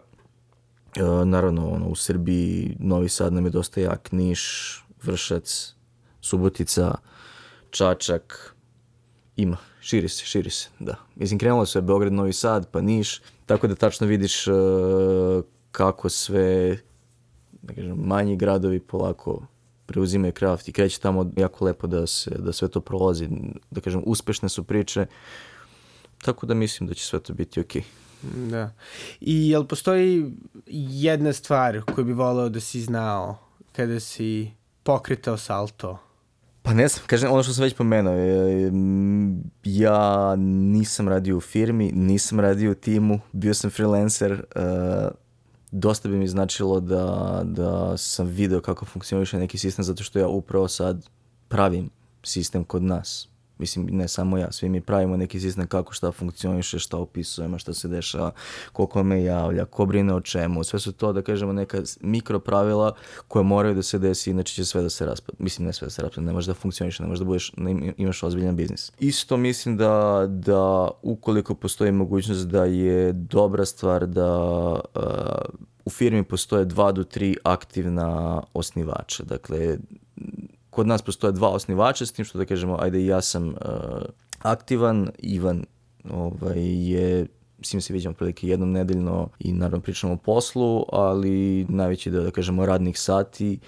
[1.02, 4.42] Uh, naravno, ono, u Srbiji, Novi Sad nam je dosta jak, Niš,
[5.04, 5.76] Vršac,
[6.22, 6.96] Subotica,
[7.70, 8.56] Čačak,
[9.36, 10.96] ima, širi se, širi se, da.
[11.16, 14.56] Mislim, krenulo se Beograd, Novi Sad, pa Niš, tako da tačno vidiš uh,
[15.72, 16.78] kako sve,
[17.62, 19.46] da kažem, manji gradovi polako
[19.86, 23.30] preuzimaju kraft i kreće tamo jako lepo da, se, da sve to prolazi,
[23.72, 25.06] da kažem, uspešne su priče,
[26.22, 27.82] tako da mislim da će sve to biti okej.
[27.82, 28.07] Okay.
[28.22, 28.72] Da.
[29.22, 30.32] I jel postoji
[30.90, 33.38] jedna stvar koju bi voleo da si znao
[33.72, 34.52] kada si
[34.84, 35.98] pokretao salto
[36.68, 38.14] Pa ne znam, kažem, ono što sam već pomenuo,
[39.64, 45.12] ja nisam radio u firmi, nisam radio u timu, bio sam freelancer, uh,
[45.72, 50.28] dosta bi mi značilo da, da sam video kako funkcioniše neki sistem, zato što ja
[50.28, 51.10] upravo sad
[51.48, 51.90] pravim
[52.24, 53.28] sistem kod nas
[53.60, 57.74] Mislim, ne samo ja, svi mi pravimo neki sistem kako šta funkcioniše, šta opisujemo, šta
[57.74, 58.32] se dešava,
[58.74, 60.64] koliko me javlja, ko brine o čemu.
[60.64, 62.96] Sve su to, da kažemo, neka mikro pravila
[63.28, 65.38] koje moraju da se desi, inače će sve da se raspada.
[65.40, 67.94] Mislim, ne sve da se raspada, ne može da funkcioniše, ne može da budeš, ne
[67.98, 68.92] imaš ozbiljan biznis.
[69.00, 74.40] Isto mislim da, da ukoliko postoji mogućnost da je dobra stvar da
[74.96, 79.24] uh, u firmi postoje dva do tri aktivna osnivača.
[79.24, 79.78] Dakle,
[80.78, 83.56] kod nas postoje dva osnivača, s tim što da kažemo, ajde ja sam uh,
[84.40, 85.66] aktivan, Ivan
[86.10, 87.28] ovaj, je
[87.62, 92.24] s njim se vidimo prilike jednom nedeljno i naravno pričamo o poslu, ali najveći deo,
[92.24, 93.60] da kažemo, radnih sati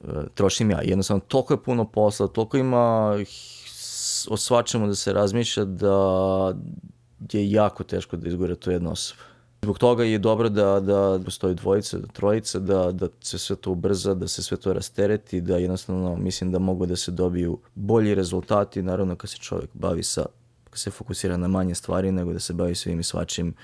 [0.00, 0.80] uh, trošim ja.
[0.82, 3.16] Jednostavno, toliko je puno posla, toliko ima
[4.28, 6.54] o svačemu da se razmišlja da
[7.32, 9.29] je jako teško da izgore to jedna osoba.
[9.62, 14.14] Zbog toga je dobro da, da postoji dvojica, trojica, da, da se sve to ubrza,
[14.14, 18.82] da se sve to rastereti, da jednostavno mislim da mogu da se dobiju bolji rezultati,
[18.82, 20.26] naravno kad se čovjek bavi sa,
[20.70, 23.54] kad se fokusira na manje stvari nego da se bavi svim i svačim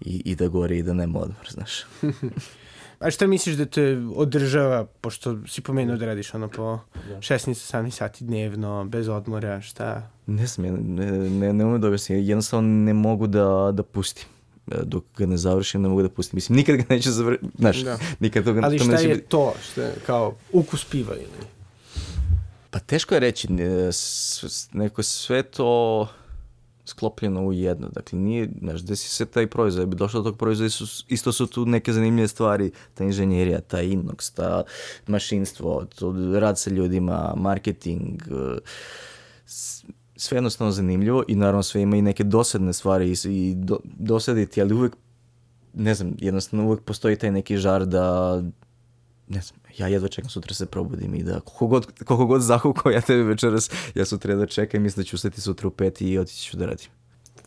[0.00, 1.84] i, i da gori i da nema odmor, znaš.
[3.00, 6.78] A šta misliš da te održava, pošto si pomenuo da radiš ono po
[7.18, 7.90] 16-18 da.
[7.90, 10.10] sati dnevno, bez odmora, šta?
[10.26, 14.26] Ne znam, ne, ne, ne umem da objasnim, jednostavno ne mogu da, da pustim
[14.82, 16.36] dok ga ne završim ne mogu da pustim.
[16.36, 17.98] Mislim, nikad ga neću završiti, znaš, da.
[18.20, 21.46] nikad toga Ali to šta je to, šta je, kao ukus piva ili?
[22.70, 23.48] Pa teško je reći,
[24.72, 26.08] neko sve to
[26.88, 27.88] sklopljeno u jedno.
[27.88, 31.46] Dakle, nije, znaš, desi se taj proizvod, bi došlo do tog proizvoda, su, isto su
[31.46, 34.62] tu neke zanimljive stvari, ta inženjerija, ta inox, ta
[35.06, 38.22] mašinstvo, to rad sa ljudima, marketing,
[40.18, 44.62] sve jednostavno zanimljivo i naravno sve ima i neke dosadne stvari i, i do, dosaditi,
[44.62, 44.96] ali uvek,
[45.74, 48.36] ne znam, jednostavno uvek postoji taj neki žar da,
[49.28, 52.92] ne znam, ja jedva čekam sutra se probudim i da koliko god, koliko god zahukao
[52.92, 56.00] ja tebi večeras, ja sutra jedva čekam i mislim da ću ustati sutra u pet
[56.00, 56.88] i otići ću da radim.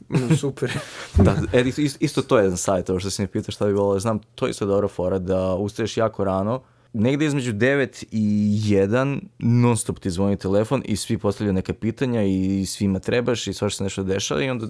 [0.09, 0.71] Mm, super.
[1.25, 3.73] da, e, isto, isto to je jedan sajt, ovo što si mi pitao šta bi
[3.73, 6.61] volio, znam, to je isto dobra fora da ustaješ jako rano,
[6.93, 12.23] negde između 9 i 1 non stop ti zvoni telefon i svi postavljaju neka pitanja
[12.23, 14.67] i svima trebaš i svašta se nešto dešava i onda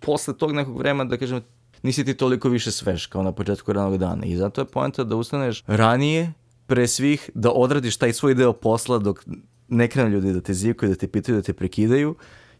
[0.00, 1.40] posle tog nekog vremena da kažem
[1.82, 4.24] nisi ti toliko više svež kao na početku ranog dana.
[4.24, 6.32] I zato je poenta da ustaneš ranije
[6.66, 9.24] pre svih da odradiš taj svoj deo posla dok
[9.68, 12.14] ne krenu ljudi da te zivkaju, da te pitaju, da te prekidaju,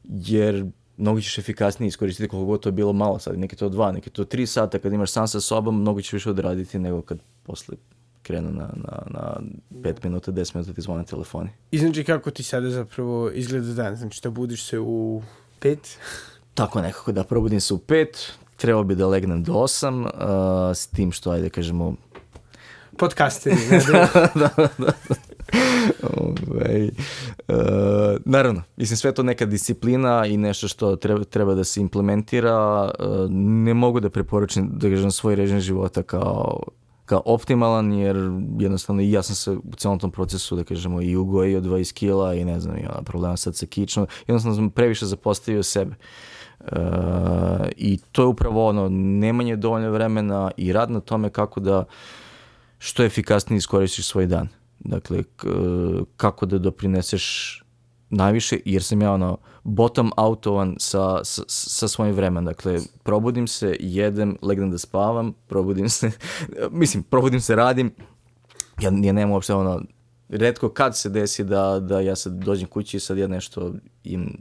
[0.04, 0.66] jer
[0.96, 3.18] mnogo ćeš efikasnije iskoristiti koliko god to je bilo malo.
[3.18, 6.12] Sad, neki to dva, neki to tri sata kad imaš sam sa sobom, mnogo ćeš
[6.12, 7.76] više odraditi nego kad posle
[8.26, 11.50] krenu na, na, na 5 minuta, 10 minuta ti zvone telefoni.
[11.70, 13.96] I znači kako ti sada zapravo izgleda dan?
[13.96, 15.22] Znači da budiš se u
[15.60, 15.76] 5?
[16.54, 18.06] Tako nekako da probudim se u 5,
[18.56, 21.94] trebao bi da legnem do 8, uh, s tim što, ajde kažemo...
[22.98, 23.80] Podcasteri, ne?
[23.92, 24.92] da, da, da.
[26.16, 26.88] Ove,
[27.48, 27.56] uh,
[28.24, 32.84] naravno, mislim sve to neka disciplina i nešto što treba, treba da se implementira.
[32.84, 36.62] Uh, ne mogu da preporučim da kažem svoj režim života kao
[37.06, 38.16] kao optimalan, jer
[38.58, 42.34] jednostavno i ja sam se u celom tom procesu, da kažemo, i ugojio 20 kila
[42.34, 45.94] i ne znam, ja, problema sad sa kičnom, jednostavno sam previše zapostavio sebe.
[46.60, 46.68] Uh,
[47.76, 51.84] I to je upravo ono, nemanje dovoljno vremena i rad na tome kako da
[52.78, 54.48] što efikasnije iskoristiš svoj dan.
[54.78, 55.22] Dakle,
[56.16, 57.62] kako da doprineseš
[58.10, 62.44] najviše, jer sam ja ono bottom outovan sa, sa, sa svojim vremenom.
[62.44, 66.10] Dakle, probudim se, jedem, legnem da spavam, probudim se,
[66.70, 67.94] mislim, probudim se, radim,
[68.80, 69.82] ja, ja nemam uopšte ono,
[70.28, 74.36] redko kad se desi da, da ja sad dođem kući i sad ja nešto im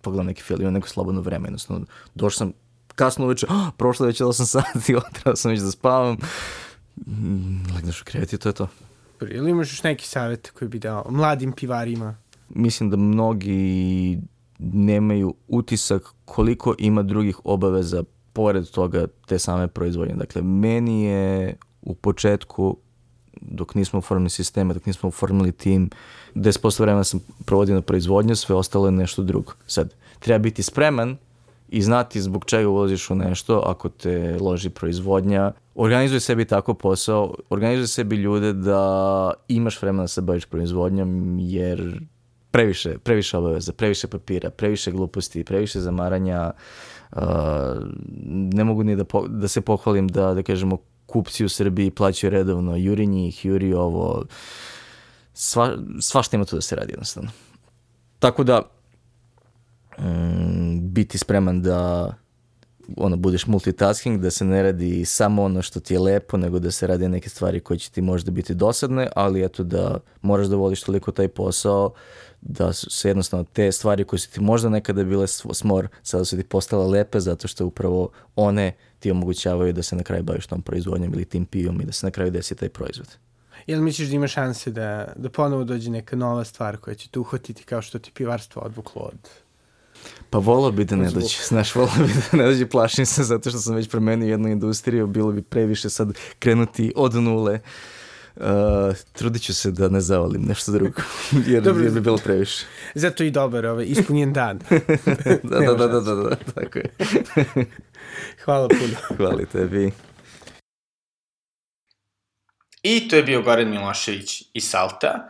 [0.00, 2.52] pogledam neki film, imam neko slobodno vreme, jednostavno, došao sam
[2.94, 6.16] kasno uveče, oh, prošlo već 8 sati, otrao sam već da spavam,
[7.06, 8.68] mm, legneš u krevet i to je to.
[9.30, 12.16] Ili imaš još neki savjet koji bi dao mladim pivarima?
[12.54, 14.18] Mislim da mnogi
[14.58, 20.14] nemaju utisak koliko ima drugih obaveza pored toga te same proizvodnje.
[20.14, 22.76] Dakle, meni je u početku
[23.40, 25.90] dok nismo uformili sisteme, dok nismo uformili tim,
[26.34, 29.52] 10% vremena sam provodio na proizvodnju, sve ostalo je nešto drugo.
[29.66, 31.16] Sad, treba biti spreman
[31.68, 35.52] i znati zbog čega ulaziš u nešto ako te loži proizvodnja.
[35.74, 42.00] Organizuj sebi tako posao, organizuj sebi ljude da imaš vremena da se baviš proizvodnjom, jer
[42.52, 46.52] previše, previše obaveza, previše papira, previše gluposti, previše zamaranja.
[47.12, 47.22] Uh,
[48.54, 52.30] ne mogu ni da, po, da se pohvalim da, da kažemo, kupci u Srbiji plaćaju
[52.30, 54.24] redovno, juri njih, juri ovo,
[55.34, 57.30] sva, svašta ima tu da se radi jednostavno.
[58.18, 58.62] Tako da,
[59.98, 62.12] um, biti spreman da
[62.96, 66.70] ono, budeš multitasking, da se ne radi samo ono što ti je lepo, nego da
[66.70, 70.56] se radi neke stvari koje će ti možda biti dosadne, ali eto da moraš da
[70.56, 71.92] voliš toliko taj posao,
[72.42, 76.44] da su jednostavno te stvari koje su ti možda nekada bile smor, sada su ti
[76.44, 81.14] postale lepe zato što upravo one ti omogućavaju da se na kraju baviš tom proizvodnjom
[81.14, 83.08] ili tim pijom i da se na kraju desi taj proizvod.
[83.66, 87.18] Jel misliš da ima šanse da, da ponovo dođe neka nova stvar koja će te
[87.18, 89.30] uhvatiti kao što ti pivarstvo odvuklo od
[90.30, 93.50] Pa volao bi da ne dođe, znaš, volao bi da ne dođe, plašim se zato
[93.50, 97.60] što sam već promenio jednu industriju, bilo bi previše sad krenuti od nule.
[98.36, 98.44] Uh,
[99.12, 101.02] trudit ću se da ne zavalim nešto drugo,
[101.46, 102.66] jer, Dobro, jer bi bilo previše.
[102.94, 104.58] Zato i dobar, ovaj, ispunjen dan.
[105.42, 106.84] da, da, da, da, da, da, tako je.
[108.44, 109.16] Hvala puno.
[109.16, 109.92] Hvala tebi.
[112.82, 115.28] I to je bio Goran Milošević iz Salta.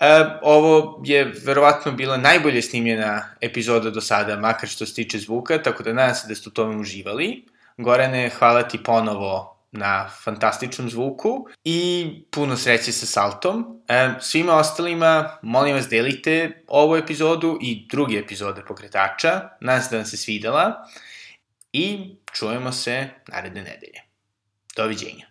[0.00, 5.62] E, ovo je verovatno bila najbolje snimljena epizoda do sada, makar što se tiče zvuka,
[5.62, 7.44] tako da nadam se da ste u tome uživali.
[7.76, 13.82] Gorane, hvala ti ponovo na fantastičnom zvuku i puno sreće sa saltom.
[13.88, 19.48] E, svima ostalima, molim vas delite ovu epizodu i druge epizode pokretača.
[19.60, 20.88] Nadam se da vam se svidela
[21.72, 24.02] i čujemo se naredne nedelje.
[24.76, 25.25] Doviđenja.